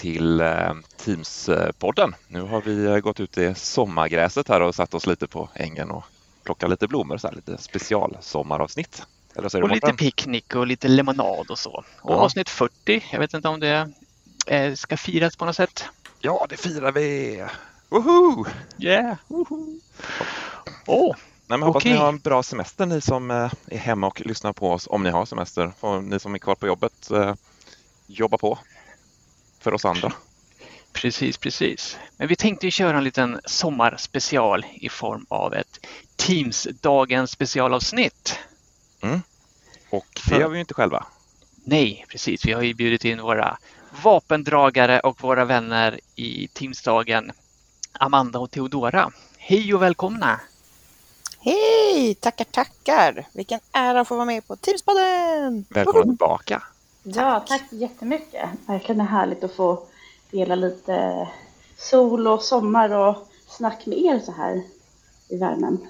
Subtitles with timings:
[0.00, 2.14] Till eh, Teams-podden.
[2.28, 5.90] Nu har vi eh, gått ut i sommargräset här och satt oss lite på ängen
[5.90, 6.04] och
[6.44, 9.02] plockat lite blommor, så här, lite specialsommaravsnitt.
[9.36, 11.84] Och lite picknick och lite lemonad och så.
[12.00, 12.16] Och ja.
[12.16, 13.90] avsnitt 40, jag vet inte om det
[14.46, 15.84] eh, ska firas på något sätt.
[16.20, 17.44] Ja, det firar vi!
[17.88, 18.46] Woho!
[18.78, 19.16] Yeah!
[19.28, 19.80] Woho!
[20.86, 21.16] Oh.
[21.46, 21.92] Nej, men hoppas okay.
[21.92, 25.10] ni har en bra semester ni som är hemma och lyssnar på oss om ni
[25.10, 25.72] har semester.
[25.80, 27.10] Och ni som är kvar på jobbet,
[28.06, 28.58] jobba på
[29.60, 30.12] för oss andra.
[30.92, 31.98] Precis, precis.
[32.16, 38.38] Men vi tänkte ju köra en liten sommarspecial i form av ett Teams-dagens specialavsnitt.
[39.00, 39.22] Mm.
[39.90, 41.06] Och det gör vi ju inte själva.
[41.64, 42.44] Nej, precis.
[42.44, 43.58] Vi har ju bjudit in våra
[44.02, 47.32] vapendragare och våra vänner i Teamsdagen,
[47.92, 49.10] Amanda och Theodora.
[49.38, 50.40] Hej och välkomna!
[51.38, 52.14] Hej!
[52.14, 53.26] Tackar, tackar!
[53.32, 55.64] Vilken ära att få vara med på Teamspodden!
[55.68, 56.62] Välkomna tillbaka!
[57.02, 58.50] Ja, tack så jättemycket.
[58.66, 59.82] Verkligen härligt att få
[60.30, 61.28] dela lite
[61.76, 64.62] sol och sommar och snack med er så här
[65.28, 65.88] i värmen.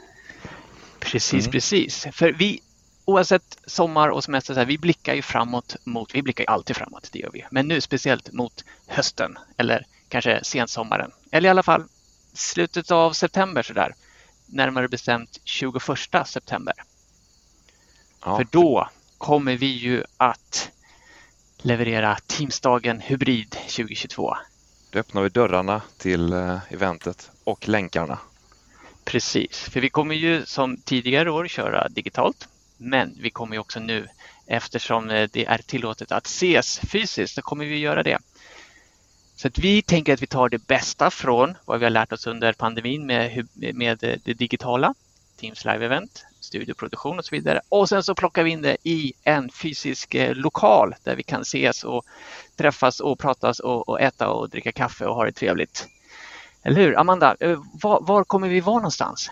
[1.01, 1.53] Precis, mm.
[1.53, 2.07] precis.
[2.13, 2.61] För vi,
[3.05, 6.77] oavsett sommar och semester, så här, vi blickar ju framåt mot, vi blickar ju alltid
[6.77, 7.47] framåt, det gör vi.
[7.51, 11.11] Men nu speciellt mot hösten eller kanske sensommaren.
[11.31, 11.85] Eller i alla fall
[12.33, 13.95] slutet av september så där.
[14.47, 15.83] Närmare bestämt 21
[16.27, 16.75] september.
[18.25, 18.37] Ja.
[18.37, 20.71] För då kommer vi ju att
[21.63, 24.37] leverera Teamsdagen Hybrid 2022.
[24.91, 28.19] Då öppnar vi dörrarna till eh, eventet och länkarna.
[29.05, 32.49] Precis, för vi kommer ju som tidigare år köra digitalt.
[32.77, 34.09] Men vi kommer ju också nu,
[34.47, 38.19] eftersom eh, det är tillåtet att ses fysiskt, så kommer vi göra det.
[39.37, 42.27] Så att vi tänker att vi tar det bästa från vad vi har lärt oss
[42.27, 44.95] under pandemin med, med det digitala,
[45.37, 47.61] Teams Live-event, studioproduktion och så vidare.
[47.69, 51.41] Och sen så plockar vi in det i en fysisk eh, lokal där vi kan
[51.41, 52.05] ses och
[52.57, 55.89] träffas och pratas och, och äta och dricka kaffe och ha det trevligt.
[56.63, 56.99] Eller hur?
[56.99, 59.31] Amanda, eh, var, var kommer vi vara någonstans?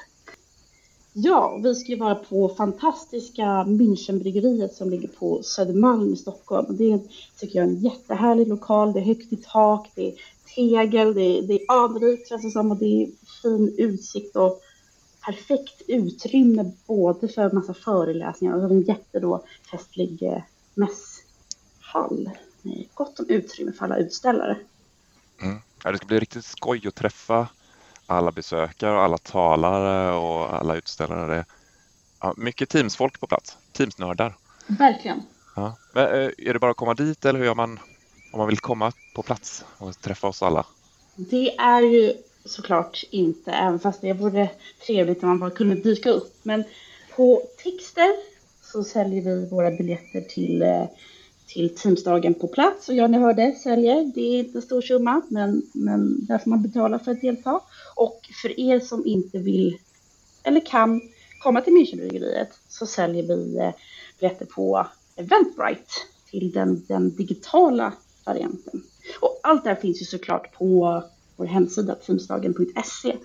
[1.13, 6.77] Ja, vi ska ju vara på fantastiska Münchenbryggeriet som ligger på Södermalm i Stockholm.
[6.77, 7.01] Det
[7.41, 8.93] tycker jag är en jättehärlig lokal.
[8.93, 10.15] Det är högt i tak, det är
[10.55, 13.09] tegel, det är, det är anrikt känns det som och det är
[13.43, 14.61] fin utsikt och
[15.29, 20.43] perfekt utrymme både för massa föreläsningar och en jättefestlig eh,
[20.75, 22.31] mässhall.
[22.95, 24.57] Gott om utrymme för alla utställare.
[25.43, 25.59] Mm.
[25.85, 27.49] Ja, det ska bli riktigt skoj att träffa
[28.07, 31.45] alla besökare och alla talare och alla utställare.
[32.21, 34.37] Ja, mycket Teams-folk på plats, Teams-nördar.
[34.67, 35.23] Verkligen.
[35.57, 35.77] Ja.
[35.93, 37.81] Men, eh, är det bara att komma dit eller hur gör man
[38.33, 40.67] om man vill komma på plats och träffa oss alla?
[41.17, 44.51] Det är ju såklart inte, även fast det vore
[44.87, 46.35] trevligt om man bara kunde dyka upp.
[46.43, 46.65] Men
[47.17, 48.11] på Tickster
[48.73, 50.85] så säljer vi våra biljetter till, eh,
[51.47, 52.89] till Teamsdagen på plats.
[52.89, 54.13] Och ja, ni hörde, säljer.
[54.15, 57.61] Det är inte en stor summa, men, men där får man betala för att delta.
[57.95, 59.79] Och för er som inte vill
[60.43, 61.01] eller kan
[61.43, 63.73] komma till Münchenbryggeriet så säljer vi eh,
[64.21, 65.93] biljetter på Eventbrite
[66.31, 67.93] till den, den digitala
[68.25, 68.83] varianten.
[69.21, 71.03] Och allt det här finns ju såklart på
[71.39, 73.17] vår hemsida teamsdagen.se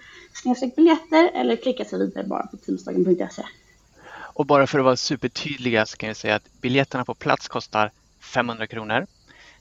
[0.75, 3.43] biljetter eller klicka sig vidare bara på teamsdagen.se.
[4.13, 7.91] Och bara för att vara supertydliga så kan jag säga att biljetterna på plats kostar
[8.19, 9.07] 500 kronor.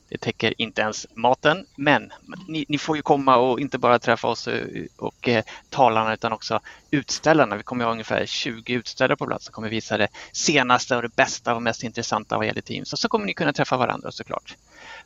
[0.08, 2.12] Det täcker inte ens maten, men
[2.48, 4.54] ni, ni, får ju komma och inte bara träffa oss och,
[4.96, 6.60] och eh, talarna utan också
[6.90, 7.56] utställarna.
[7.56, 11.16] Vi kommer ha ungefär 20 utställare på plats som kommer visa det senaste och det
[11.16, 12.92] bästa och mest intressanta vad gäller Teams.
[12.92, 14.56] Och så kommer ni kunna träffa varandra såklart.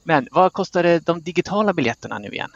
[0.03, 2.51] Men vad kostar de digitala biljetterna nu igen?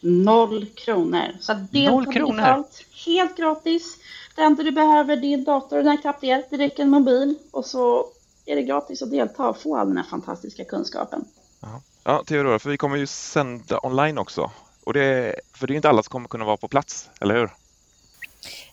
[0.00, 1.36] Noll kronor.
[1.40, 2.36] Så delta Noll kronor.
[2.36, 3.96] digitalt, helt gratis.
[4.34, 7.64] Det enda du behöver din dator och den knapp det, det räcker en mobil och
[7.64, 8.06] så
[8.46, 11.24] är det gratis att delta och få all den här fantastiska kunskapen.
[12.04, 14.50] Ja, Theodora, för vi kommer ju sända online också.
[14.84, 17.50] Och det, för det är inte alla som kommer kunna vara på plats, eller hur?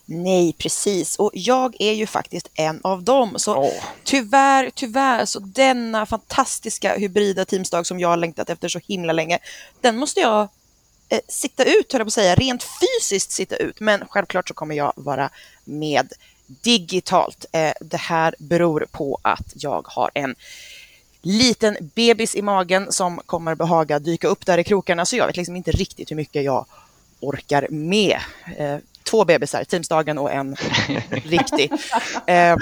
[0.04, 1.18] Nej, precis.
[1.18, 3.34] Och jag är ju faktiskt en av dem.
[3.36, 3.84] Så oh.
[4.04, 9.38] tyvärr, tyvärr, så denna fantastiska hybrida Teamsdag som jag har längtat efter så himla länge,
[9.80, 10.48] den måste jag
[11.08, 13.80] eh, sitta ut, höll jag på att säga, rent fysiskt sitta ut.
[13.80, 15.30] Men självklart så kommer jag vara
[15.64, 16.12] med
[16.46, 17.46] digitalt.
[17.52, 20.34] Eh, det här beror på att jag har en
[21.22, 25.36] liten bebis i magen som kommer behaga dyka upp där i krokarna, så jag vet
[25.36, 26.66] liksom inte riktigt hur mycket jag
[27.20, 28.20] orkar med.
[28.58, 30.56] Eh, två bebisar, Teamsdagen och en
[31.10, 31.72] riktig.
[32.26, 32.56] Eh,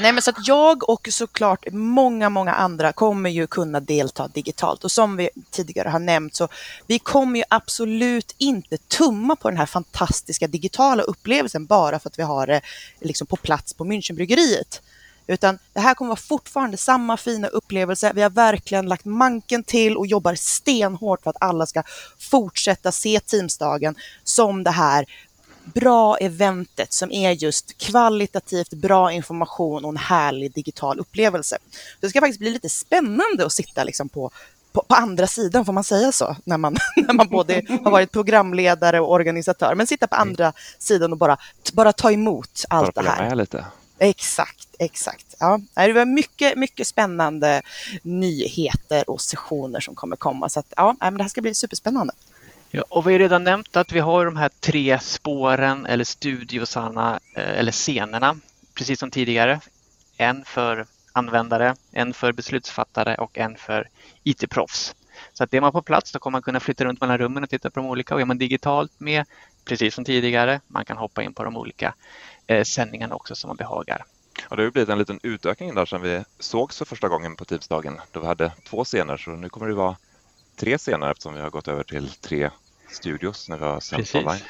[0.00, 4.84] nej men så att jag och såklart många, många andra kommer ju kunna delta digitalt
[4.84, 6.48] och som vi tidigare har nämnt så
[6.86, 12.18] vi kommer ju absolut inte tumma på den här fantastiska digitala upplevelsen bara för att
[12.18, 12.60] vi har det
[13.00, 14.80] liksom på plats på Münchenbryggeriet.
[15.26, 18.12] Utan det här kommer vara fortfarande samma fina upplevelse.
[18.14, 21.82] Vi har verkligen lagt manken till och jobbar stenhårt för att alla ska
[22.18, 23.94] fortsätta se Teamsdagen
[24.24, 25.06] som det här
[25.74, 31.58] bra eventet som är just kvalitativt bra information och en härlig digital upplevelse.
[32.00, 34.30] Det ska faktiskt bli lite spännande att sitta liksom på,
[34.72, 38.12] på, på, andra sidan, får man säga så, när man, när man både har varit
[38.12, 40.28] programledare och organisatör, men sitta på mm.
[40.28, 41.36] andra sidan och bara,
[41.72, 43.28] bara ta emot allt bara det här.
[43.28, 43.64] Med lite.
[43.98, 45.34] Exakt, exakt.
[45.38, 47.62] Ja, det var mycket, mycket spännande
[48.02, 52.12] nyheter och sessioner som kommer komma, så att, ja, det här ska bli superspännande.
[52.70, 57.20] Ja, och vi har redan nämnt att vi har de här tre spåren eller studiosarna
[57.36, 58.36] eh, eller scenerna,
[58.74, 59.60] precis som tidigare.
[60.16, 63.88] En för användare, en för beslutsfattare och en för
[64.24, 64.94] IT-proffs.
[65.32, 67.50] Så att är man på plats då kommer man kunna flytta runt mellan rummen och
[67.50, 69.24] titta på de olika och är man digitalt med,
[69.64, 71.94] precis som tidigare, man kan hoppa in på de olika
[72.46, 74.04] eh, sändningarna också som man behagar.
[74.50, 77.44] Ja, det har blivit en liten utökning där sedan vi sågs för första gången på
[77.44, 79.96] Teamsdagen då vi hade två scener så nu kommer det vara
[80.56, 82.50] tre scener eftersom vi har gått över till tre
[82.90, 84.40] studios när vi har sänt online.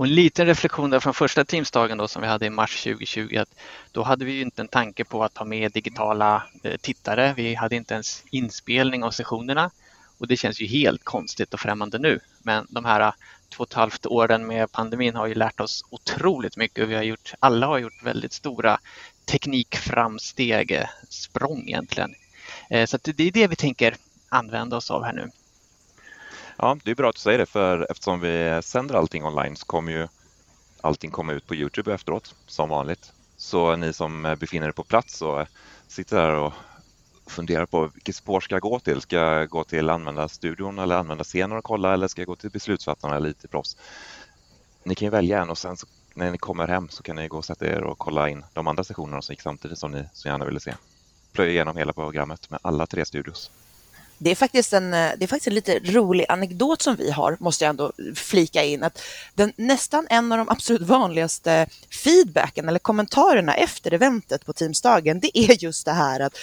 [0.00, 3.36] Och en liten reflektion där från första Teamsdagen då som vi hade i mars 2020
[3.36, 3.54] att
[3.92, 7.34] då hade vi inte en tanke på att ha med digitala eh, tittare.
[7.36, 9.70] Vi hade inte ens inspelning av sessionerna
[10.18, 12.20] och det känns ju helt konstigt och främmande nu.
[12.42, 13.12] Men de här eh,
[13.48, 16.88] två och ett halvt åren med pandemin har ju lärt oss otroligt mycket.
[16.88, 18.78] Vi har gjort, alla har gjort väldigt stora
[19.24, 22.14] teknikframsteg, eh, språng egentligen.
[22.86, 23.96] Så det är det vi tänker
[24.28, 25.30] använda oss av här nu.
[26.62, 29.66] Ja, det är bra att du säger det för eftersom vi sänder allting online så
[29.66, 30.08] kommer ju
[30.80, 33.12] allting komma ut på Youtube efteråt som vanligt.
[33.36, 35.46] Så ni som befinner er på plats och
[35.88, 36.52] sitter där och
[37.26, 39.00] funderar på vilket spår ska jag gå till?
[39.00, 43.16] Ska jag gå till användarstudion eller användarscenen och kolla eller ska jag gå till beslutsfattarna
[43.16, 43.76] eller IT-proffs?
[44.84, 47.28] Ni kan ju välja en och sen så, när ni kommer hem så kan ni
[47.28, 50.04] gå och sätta er och kolla in de andra sessionerna som gick samtidigt som ni
[50.12, 50.74] så gärna ville se.
[51.32, 53.50] Plöja igenom hela programmet med alla tre studios.
[54.22, 57.36] Det är, faktiskt en, eh, det är faktiskt en lite rolig anekdot som vi har,
[57.40, 58.82] måste jag ändå flika in.
[58.82, 59.02] Att
[59.34, 61.66] den, nästan en av de absolut vanligaste
[62.04, 66.36] feedbacken eller kommentarerna efter eventet på Teamsdagen, det är just det här att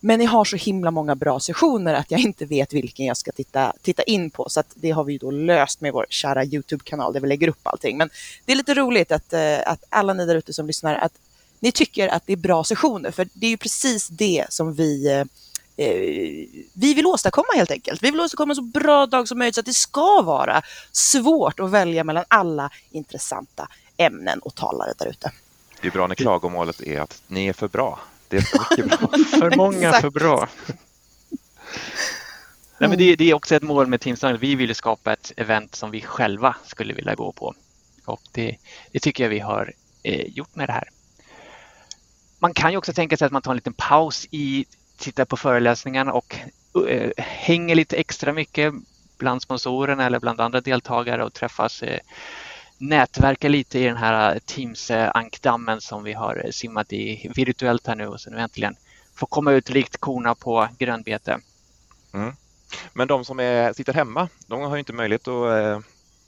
[0.00, 3.32] men ni har så himla många bra sessioner att jag inte vet vilken jag ska
[3.32, 4.48] titta, titta in på.
[4.48, 7.96] Så det har vi då löst med vår kära Youtube-kanal där vi lägger upp allting.
[7.96, 8.10] Men
[8.44, 11.12] det är lite roligt att, eh, att alla ni där ute som lyssnar, att
[11.60, 13.10] ni tycker att det är bra sessioner.
[13.10, 15.24] För det är ju precis det som vi eh,
[15.76, 18.02] vi vill åstadkomma helt enkelt.
[18.02, 20.62] Vi vill åstadkomma en så bra dag som möjligt så att det ska vara
[20.92, 25.32] svårt att välja mellan alla intressanta ämnen och talare där ute.
[25.80, 28.00] Det är bra när klagomålet är att ni är för bra.
[28.28, 29.08] Det är för mycket bra.
[29.40, 30.48] för många för bra.
[32.78, 34.42] Nej, men det, det, är också ett mål med Teamstark.
[34.42, 37.54] Vi vill skapa ett event som vi själva skulle vilja gå på.
[38.04, 38.56] Och det,
[38.92, 39.72] det tycker jag vi har
[40.02, 40.88] eh, gjort med det här.
[42.38, 45.36] Man kan ju också tänka sig att man tar en liten paus i tittar på
[45.36, 46.36] föreläsningarna och
[46.88, 48.74] eh, hänger lite extra mycket
[49.18, 51.88] bland sponsorerna eller bland andra deltagare och träffas, uh,
[52.78, 58.06] nätverkar lite i den här eh, Teams-ankdammen som vi har simmat i virtuellt här nu
[58.06, 58.76] och sen nu äntligen
[59.14, 61.40] får komma ut likt korna på grönbete.
[62.12, 62.32] Mm.
[62.92, 65.78] Men de som är, sitter hemma, de har inte möjlighet att eh,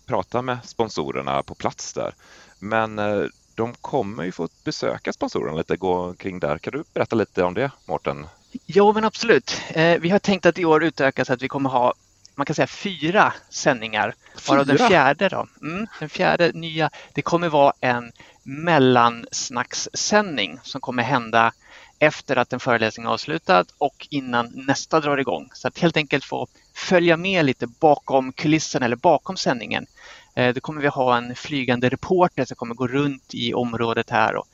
[0.07, 2.15] prata med sponsorerna på plats där.
[2.59, 3.23] Men eh,
[3.55, 6.59] de kommer ju få besöka sponsorerna lite, gå kring där.
[6.59, 8.27] Kan du berätta lite om det, Mårten?
[8.67, 9.63] Ja, men absolut.
[9.69, 11.95] Eh, vi har tänkt att i år utöka så att vi kommer ha
[12.37, 14.15] man kan säga fyra sändningar.
[14.39, 14.65] Fyra?
[14.65, 21.53] den fjärde då, mm, den fjärde nya, det kommer vara en mellansnackssändning som kommer hända
[21.99, 25.51] efter att en föreläsning är avslutad och innan nästa drar igång.
[25.53, 29.87] Så att helt enkelt få följa med lite bakom kulissen eller bakom sändningen.
[30.35, 34.37] Eh, då kommer vi ha en flygande reporter som kommer gå runt i området här
[34.37, 34.49] och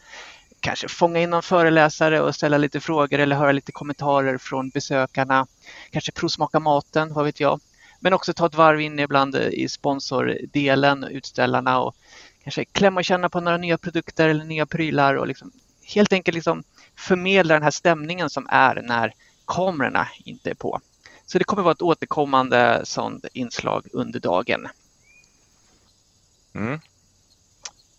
[0.63, 5.47] kanske fånga in någon föreläsare och ställa lite frågor eller höra lite kommentarer från besökarna.
[5.91, 7.61] Kanske provsmaka maten, vad vet jag.
[8.01, 11.95] Men också ta ett varv in ibland i sponsordelen, utställarna och
[12.43, 15.53] kanske klämma och känna på några nya produkter eller nya prylar och liksom,
[15.95, 16.65] helt enkelt liksom
[16.97, 19.13] förmedla den här stämningen som är när
[19.47, 20.81] kamerorna inte är på.
[21.27, 24.69] Så det kommer vara ett återkommande sånt inslag under dagen.
[26.55, 26.81] Mm.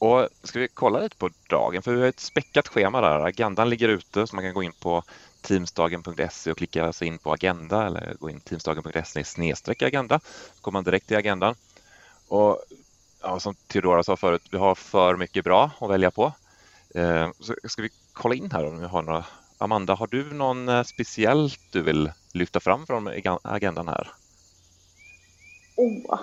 [0.03, 3.19] Och ska vi kolla lite på dagen, för vi har ett späckat schema där.
[3.19, 5.03] Agendan ligger ute så man kan gå in på
[5.41, 10.19] teamsdagen.se och klicka sig in på agenda eller gå in teamsdagen.se snedstreck agenda.
[10.55, 11.55] Så kommer man direkt till agendan.
[12.27, 12.63] Och
[13.22, 16.33] ja, som Theodora sa förut, vi har för mycket bra att välja på.
[16.95, 19.25] Eh, så ska vi kolla in här om vi har några.
[19.57, 23.10] Amanda, har du någon eh, speciellt du vill lyfta fram från
[23.43, 24.12] agendan här?
[25.75, 26.19] Oh,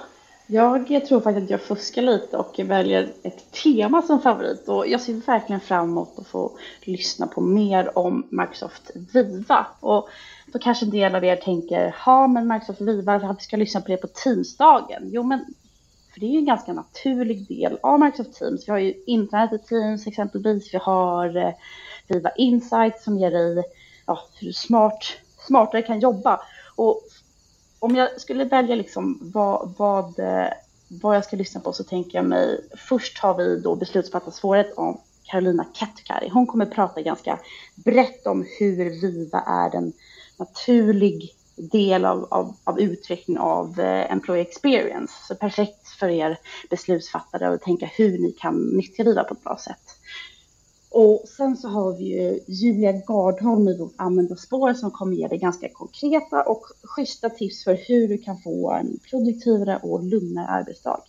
[0.52, 5.00] jag tror faktiskt att jag fuskar lite och väljer ett tema som favorit och jag
[5.00, 9.66] ser verkligen fram emot att få lyssna på mer om Microsoft Viva.
[9.80, 10.08] Och
[10.46, 13.80] då kanske en del av er tänker, ja men Microsoft Viva, varför ska jag lyssna
[13.80, 15.02] på det på Teamsdagen?
[15.12, 15.44] Jo men,
[16.12, 18.68] för det är ju en ganska naturlig del av Microsoft Teams.
[18.68, 21.52] Vi har ju internet i Teams exempelvis, vi har eh,
[22.08, 23.64] Viva Insight som ger dig
[24.06, 25.04] ja, hur du smart,
[25.46, 26.40] smartare kan jobba.
[26.76, 27.02] Och
[27.80, 30.48] om jag skulle välja liksom vad, vad, eh,
[30.88, 35.00] vad jag ska lyssna på så tänker jag mig, först har vi då beslutsfattarsvåret om
[35.22, 36.28] Carolina Kettkari.
[36.28, 37.38] Hon kommer prata ganska
[37.74, 39.92] brett om hur Viva är en
[40.36, 45.12] naturlig del av, av, av utveckling av eh, employee experience.
[45.28, 46.38] Så perfekt för er
[46.70, 49.99] beslutsfattare att tänka hur ni kan nyttja Viva på ett bra sätt.
[50.90, 55.38] Och sen så har vi ju Julia Gardholm i vårt användarspår som kommer ge dig
[55.38, 61.00] ganska konkreta och schyssta tips för hur du kan få en produktivare och lugnare arbetsdag.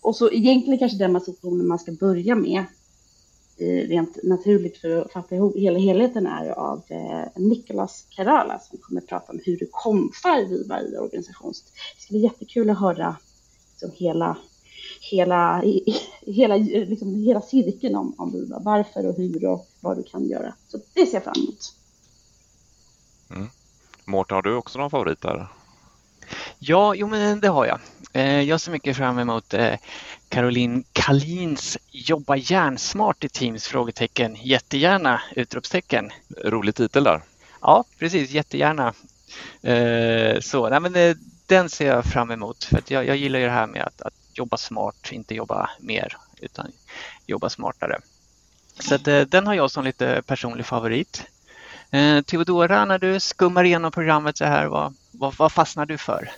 [0.00, 2.64] Och så egentligen kanske den situationen man ska börja med
[3.58, 8.78] eh, rent naturligt för att fatta ihop hela helheten är av eh, Nicolas Kerala som
[8.78, 11.52] kommer prata om hur du konfar Viva i organisation.
[11.96, 13.16] Det ska bli jättekul att höra
[13.70, 14.36] liksom hela
[15.02, 15.62] hela,
[16.20, 18.58] hela, liksom, hela cirkeln om, om Viva.
[18.58, 20.54] Varför och hur och vad du kan göra.
[20.68, 21.74] Så det ser jag fram emot.
[23.30, 23.48] Mm.
[24.04, 25.48] Mårten, har du också någon favorit där?
[26.58, 27.80] Ja, jo men det har jag.
[28.12, 29.74] Eh, jag ser mycket fram emot eh,
[30.28, 33.66] Caroline Kalins Jobba järnsmart i Teams?
[33.66, 34.36] frågetecken.
[34.42, 35.22] Jättegärna!
[35.36, 36.10] Utropstecken.
[36.44, 37.22] Rolig titel där.
[37.60, 38.30] Ja, precis.
[38.30, 38.94] Jättegärna.
[39.62, 41.16] Eh, så, nej, men
[41.46, 42.64] den ser jag fram emot.
[42.64, 46.16] För jag, jag gillar ju det här med att, att jobba smart, inte jobba mer
[46.40, 46.72] utan
[47.26, 48.00] jobba smartare.
[48.78, 51.24] Så att, eh, den har jag som lite personlig favorit.
[51.90, 56.30] Eh, Theodora, när du skummar igenom programmet så här, vad, vad, vad fastnar du för?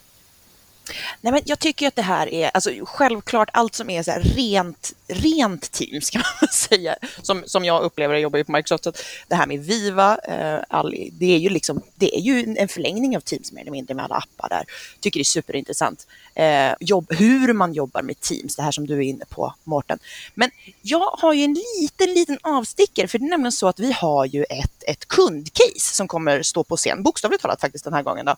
[1.25, 4.93] Nej, men jag tycker att det här är, alltså självklart allt som är så rent,
[5.09, 8.93] rent Teams kan man säga, som, som jag upplever, jag jobbar ju på Microsoft, så
[9.29, 13.17] det här med Viva, eh, all, det är ju liksom, det är ju en förlängning
[13.17, 14.65] av Teams mer eller mindre med alla appar där.
[15.01, 16.07] Tycker det är superintressant.
[16.35, 19.99] Eh, jobb, hur man jobbar med Teams, det här som du är inne på Mårten.
[20.35, 20.51] Men
[20.83, 24.25] jag har ju en liten, liten avstickare, för det är nämligen så att vi har
[24.27, 28.27] ju ett, ett kundcase som kommer stå på scen, bokstavligt talat faktiskt den här gången
[28.27, 28.37] då,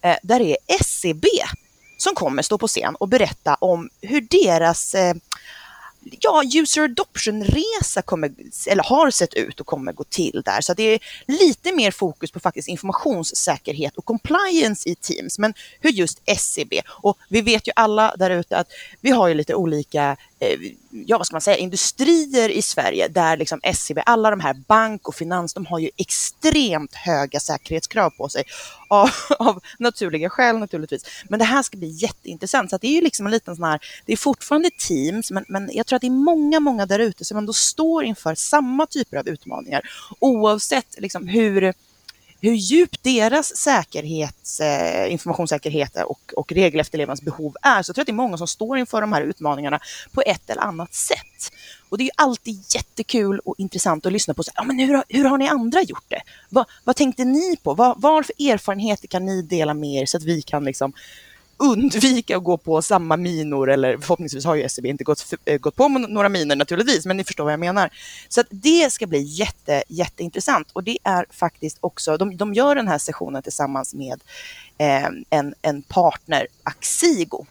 [0.00, 1.24] eh, där är SEB
[1.96, 5.14] som kommer stå på scen och berätta om hur deras eh,
[6.20, 8.32] ja, user adoption-resa kommer,
[8.66, 10.60] eller har sett ut och kommer gå till där.
[10.60, 15.90] Så det är lite mer fokus på faktiskt informationssäkerhet och compliance i Teams, men hur
[15.90, 18.68] just SCB, och vi vet ju alla där ute att
[19.00, 20.58] vi har ju lite olika Eh,
[20.90, 25.08] ja vad ska man säga, industrier i Sverige där liksom SEB, alla de här bank
[25.08, 28.44] och finans, de har ju extremt höga säkerhetskrav på sig
[28.88, 31.02] av, av naturliga skäl naturligtvis.
[31.28, 32.70] Men det här ska bli jätteintressant.
[32.70, 35.70] Så det är ju liksom en liten sån här, det är fortfarande Teams, men, men
[35.72, 39.16] jag tror att det är många, många där ute som ändå står inför samma typer
[39.16, 39.80] av utmaningar
[40.20, 41.74] oavsett liksom hur
[42.46, 48.12] hur djupt deras säkerhets, eh, informationssäkerhet och, och regelefterlevnadsbehov är, så jag tror att det
[48.12, 49.80] är många som står inför de här utmaningarna
[50.12, 51.52] på ett eller annat sätt.
[51.88, 54.42] Och det är ju alltid jättekul och intressant att lyssna på.
[54.42, 56.22] Så, ja, men hur, hur har ni andra gjort det?
[56.48, 57.74] Va, vad tänkte ni på?
[57.74, 60.92] Va, vad för erfarenheter kan ni dela med er så att vi kan liksom
[61.56, 65.76] undvika att gå på samma minor, eller förhoppningsvis har ju SCB inte gått, eh, gått
[65.76, 67.90] på några minor naturligtvis, men ni förstår vad jag menar.
[68.28, 72.74] Så att det ska bli jätte, jätteintressant och det är faktiskt också, de, de gör
[72.74, 74.20] den här sessionen tillsammans med
[74.78, 77.46] eh, en, en partner, Axigo.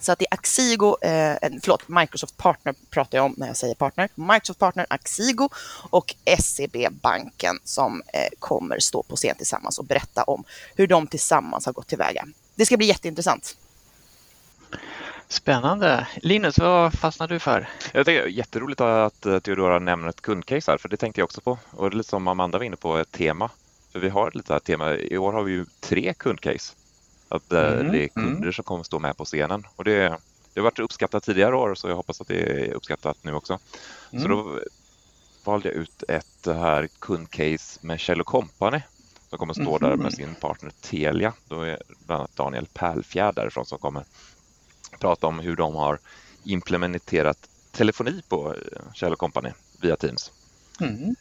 [0.00, 3.74] Så att det är Axigo, eh, förlåt, Microsoft Partner pratar jag om när jag säger
[3.74, 4.08] partner.
[4.14, 5.48] Microsoft Partner, Axigo
[5.90, 10.44] och SEB-banken som eh, kommer stå på scen tillsammans och berätta om
[10.76, 13.56] hur de tillsammans har gått tillväga det ska bli jätteintressant.
[15.28, 16.06] Spännande.
[16.16, 17.68] Linus, vad fastnar du för?
[17.92, 21.20] Jag tycker det är jätteroligt att eh, Theodora nämner ett kundcase här, för det tänkte
[21.20, 21.58] jag också på.
[21.70, 23.50] Och det är lite som Amanda var inne på, ett tema.
[23.92, 24.94] För vi har lite här tema.
[24.94, 26.74] I år har vi ju tre kundcase.
[27.28, 28.52] Att eh, mm, det är kunder mm.
[28.52, 29.66] som kommer stå med på scenen.
[29.76, 30.18] Och det,
[30.54, 33.58] det har varit uppskattat tidigare år, så jag hoppas att det är uppskattat nu också.
[34.10, 34.22] Mm.
[34.22, 34.60] Så då
[35.44, 38.80] valde jag ut ett här kundcase med Kjell Company
[39.32, 40.10] som kommer stå där med mhm.
[40.10, 41.32] sin partner Telia.
[41.48, 44.04] Då är bland annat Daniel Pärlfjärd därifrån som kommer
[44.98, 45.98] prata om hur de har
[46.44, 50.32] implementerat telefoni på eh, Kjell Company via Teams.
[50.80, 51.14] Mm.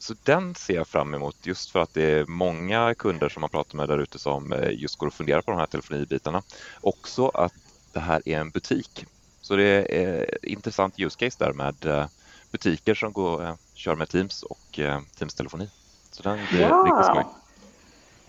[0.00, 3.50] Så den ser jag fram emot just för att det är många kunder som man
[3.50, 6.42] pratar med där ute som eh, just går och funderar på de här telefonibitarna.
[6.80, 7.54] Också att
[7.92, 9.06] det här är en butik.
[9.40, 12.08] Så det är intressant use case där med
[12.50, 14.80] butiker som går, kör med Teams och
[15.18, 15.70] Teams telefoni.
[16.10, 16.84] Så den blir ja.
[16.86, 17.45] riktigt skoj.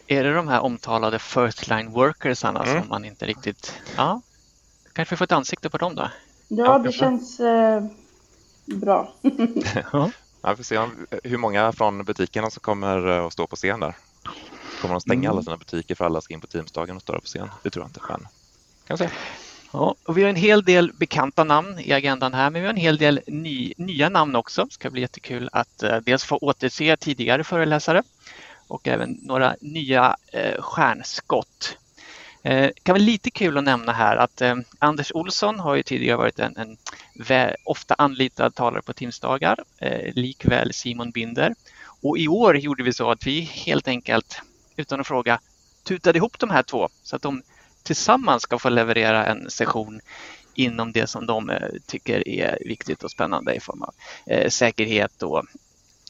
[0.07, 2.81] Är det de här omtalade first line workersarna mm.
[2.81, 3.73] som man inte riktigt...
[3.97, 4.21] Ja.
[4.93, 6.01] Kanske vi får ett ansikte på dem då?
[6.47, 7.83] Ja, Ja, det känns eh,
[8.65, 9.13] bra.
[9.93, 10.11] Ja.
[10.41, 13.55] Ja, vi får se om, hur många från butikerna som kommer eh, att stå på
[13.55, 13.95] scen där.
[14.81, 15.31] Kommer de stänga Mm.
[15.31, 17.49] alla sina butiker för alla ska in på Teamsdagen och stå där på scen?
[17.63, 18.27] Det tror jag inte, men
[18.87, 19.09] kan se.
[19.71, 22.73] Ja, och vi har en hel del bekanta namn i agendan här, men vi har
[22.73, 24.63] en hel del ny, nya namn också.
[24.65, 28.03] Det ska bli jättekul att eh, dels få återse tidigare föreläsare
[28.67, 31.77] och även några nya eh, stjärnskott.
[32.43, 36.17] Eh, kan vara lite kul att nämna här att eh, Anders Olsson har ju tidigare
[36.17, 36.77] varit en, en
[37.15, 41.55] vä- ofta anlitad talare på Teamsdagar, eh, likväl Simon Binder.
[42.01, 44.41] Och i år gjorde vi så att vi helt enkelt,
[44.75, 45.39] utan att fråga,
[45.83, 47.41] tutade ihop de här två så att de
[47.83, 49.99] tillsammans ska få leverera en session
[50.55, 53.93] inom det som de eh, tycker är viktigt och spännande i form av
[54.25, 55.45] eh, säkerhet och,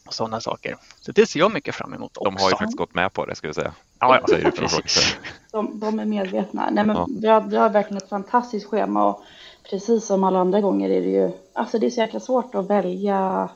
[0.07, 0.77] och sådana saker.
[0.99, 2.31] Så det ser jag mycket fram emot också.
[2.31, 3.73] De har ju faktiskt gått med på det, ska vi säga.
[3.99, 5.15] ja, ja, Säger precis.
[5.51, 6.69] De, de är medvetna.
[6.71, 7.07] Nej, men Ja.
[7.21, 9.23] vi, har, vi har verkligen ett fantastiskt schema och
[9.69, 12.69] precis som alla andra gånger är det ju, alltså det är så jäkla svårt att
[12.69, 13.49] välja,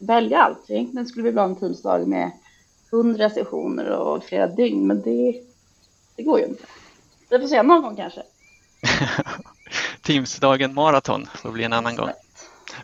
[0.00, 0.70] välja allt.
[0.70, 2.30] Egentligen skulle vi vilja ha en teamsdag med
[2.90, 5.42] hundra sessioner och flera dygn, men det,
[6.16, 6.62] det går ju inte.
[7.30, 8.22] Vi får se någon gång kanske.
[10.02, 12.08] Teamsdagen maraton får bli en annan gång.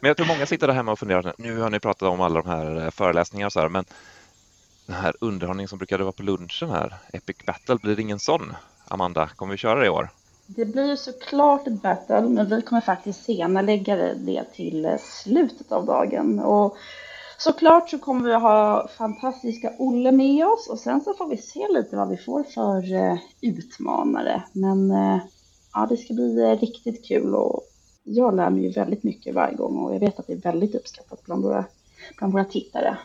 [0.01, 2.43] Men jag tror många sitter där hemma och funderar, nu har ni pratat om alla
[2.43, 3.85] de här eh, föreläsningarna och så här, men
[4.87, 8.53] den här underhållningen som brukade vara på lunchen här, Epic Battle, blir det ingen sån?
[8.89, 10.11] Amanda, kommer vi köra det i år?
[10.47, 15.73] Det blir ju såklart ett battle, men vi kommer faktiskt senarelägga det till eh, slutet
[15.73, 16.39] av dagen.
[16.39, 16.77] Och
[17.39, 21.69] såklart så kommer vi ha fantastiska Olle med oss och sen så får vi se
[21.69, 24.43] lite vad vi får för eh, utmanare.
[24.53, 24.93] Men
[25.75, 27.63] ja, det ska bli riktigt kul och
[28.05, 30.75] jag lär mig ju väldigt mycket varje gång och jag vet att det är väldigt
[30.75, 31.65] uppskattat bland våra,
[32.19, 32.97] bland våra tittare.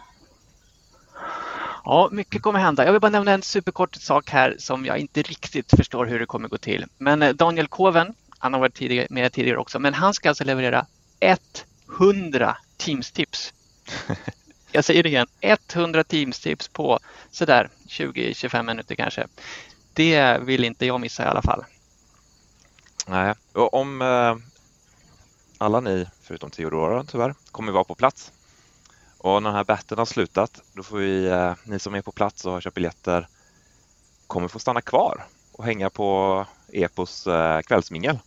[1.86, 2.86] Ja, mycket kommer hända.
[2.86, 6.26] Jag vill bara nämna en superkort sak här som jag inte riktigt förstår hur det
[6.26, 6.86] kommer gå till.
[6.98, 10.44] Men eh, Daniel Koven, han har varit tidigare, med tidigare också, men han ska alltså
[10.44, 10.86] leverera
[12.00, 13.54] 100 Teams-tips.
[14.72, 15.28] Jag säger det igen,
[15.74, 17.00] 100 Teams-tips på
[17.32, 19.28] sådär 20-25 minuter kanske.
[19.94, 21.64] Det vill inte jag missa i alla fall.
[23.08, 24.36] Nej, och om eh,
[25.62, 28.32] alla ni, förutom Theodora tyvärr, kommer vara på plats
[29.18, 32.12] och när den här batten har slutat, då får vi, eh, ni som är på
[32.12, 33.28] plats och har köpt biljetter,
[34.28, 38.20] kommer få stanna kvar och hänga på Epos eh, kvällsmingel.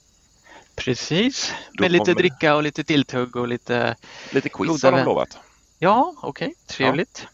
[0.75, 3.97] Precis, Då med lite kommer- dricka och lite tilltugg och lite
[4.31, 5.39] Lite quiz har de lovat.
[5.79, 7.27] Ja, okej, trevligt.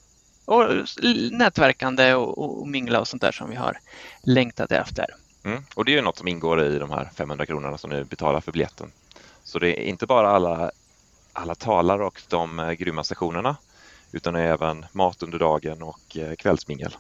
[0.44, 0.96] Och s-
[1.32, 3.78] nätverkande och, och mingla och sånt där som vi har
[4.22, 5.06] längtat efter.
[5.44, 5.62] Mm.
[5.74, 8.40] Och det är ju något som ingår i de här 500 kronorna som ni betalar
[8.40, 8.92] för biljetten.
[9.48, 10.70] Så det är inte bara alla,
[11.32, 13.56] alla talare och de eh, grymma sessionerna
[14.12, 16.96] utan även mat under dagen och eh, kvällsmingel.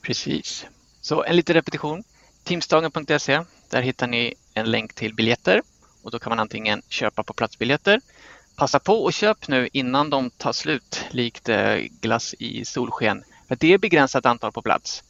[0.00, 0.66] Precis.
[1.00, 2.04] Så en liten repetition.
[2.44, 5.62] Teamsdagen.se, där hittar ni en länk till biljetter
[6.02, 8.00] och då kan man antingen köpa på platsbiljetter.
[8.56, 13.24] Passa på och köp nu innan de tar slut, likt eh, glass i solsken.
[13.48, 15.04] För det är begränsat antal på plats.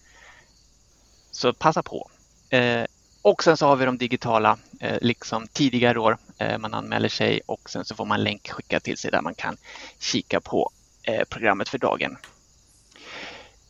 [1.30, 2.10] Så passa på.
[2.50, 2.84] Eh,
[3.22, 6.18] och sen så har vi de digitala, eh, liksom tidigare år.
[6.38, 9.34] Eh, man anmäler sig och sen så får man länk skickad till sig där man
[9.34, 9.56] kan
[9.98, 10.70] kika på
[11.02, 12.16] eh, programmet för dagen.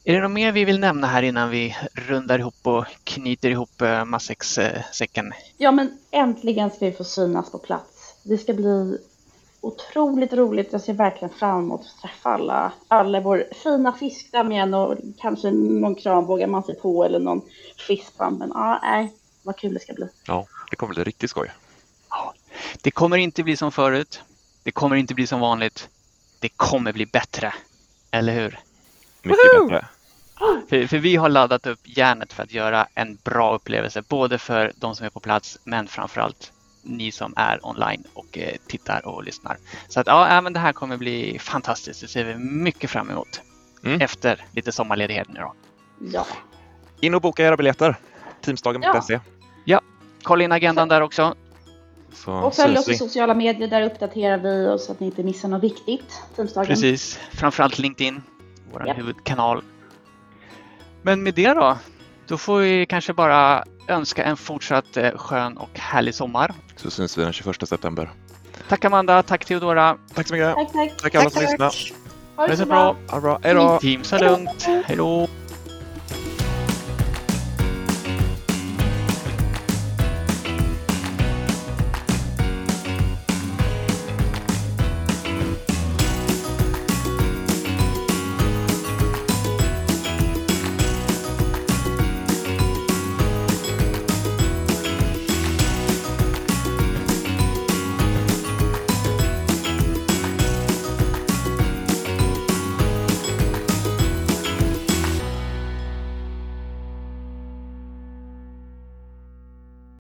[0.04, 3.82] Är det något mer vi vill nämna här innan vi rundar ihop och knyter ihop
[3.82, 5.26] eh, matsäckssäcken?
[5.26, 8.14] Eh, ja, men äntligen ska vi få synas på plats.
[8.22, 8.98] Det ska bli
[9.60, 10.72] otroligt roligt.
[10.72, 15.50] Jag ser verkligen fram emot att träffa alla, alla vår fina fiskdamm igen och kanske
[15.50, 17.42] någon kran vågar man sig på eller någon
[17.86, 19.12] fiskdamm, Men ja, nej,
[19.42, 20.08] vad kul det ska bli.
[20.26, 21.52] Ja, det kommer bli riktigt skoj.
[22.10, 22.34] Ja,
[22.82, 24.22] det kommer inte bli som förut.
[24.62, 25.88] Det kommer inte bli som vanligt.
[26.40, 27.54] Det kommer bli bättre.
[28.10, 28.60] Eller hur?
[29.22, 29.68] Mycket Woho!
[29.68, 29.86] bättre.
[30.68, 34.72] För, för vi har laddat upp järnet för att göra en bra upplevelse, både för
[34.76, 36.52] de som är på plats, men framförallt
[36.82, 39.56] ni som är online och eh, tittar och lyssnar.
[39.88, 42.00] Så att ja, ja, men det här kommer bli fantastiskt.
[42.00, 43.40] Det ser vi mycket fram emot.
[43.84, 44.00] Mm.
[44.00, 45.54] Efter lite sommarledighet nu då.
[46.12, 46.26] Ja,
[47.00, 47.96] In och boka era biljetter.
[48.42, 49.18] Teamsdagen.se.
[50.22, 51.34] Kolla in agendan där också.
[52.12, 53.68] Så och följ oss i sociala medier.
[53.68, 56.22] Där uppdaterar vi oss så att ni inte missar något viktigt.
[56.36, 56.66] Teamsdagen.
[56.66, 58.22] Precis, framförallt LinkedIn,
[58.72, 58.92] vår Ja.
[58.94, 59.62] huvudkanal.
[61.02, 61.78] Men med det då,
[62.26, 66.54] då får vi kanske bara önska en fortsatt eh, skön och härlig sommar.
[66.76, 68.10] Så syns vi den 21 september.
[68.68, 69.96] Tack Amanda, tack Theodora.
[70.14, 70.54] Tack så mycket.
[70.54, 71.02] Tack, tack.
[71.02, 71.60] Tack alla Tack, som.
[71.60, 71.70] Ha
[72.36, 72.96] Ha det så bra.
[73.08, 73.40] Ha det bra.
[73.42, 73.78] Hej då.
[73.78, 74.62] Team så lugnt.
[74.84, 75.28] Hej då.